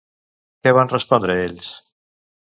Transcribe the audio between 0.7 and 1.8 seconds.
van respondre ells?